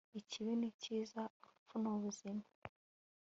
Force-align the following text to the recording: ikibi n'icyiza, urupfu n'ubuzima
ikibi 0.19 0.53
n'icyiza, 0.59 1.21
urupfu 1.43 1.75
n'ubuzima 1.81 2.43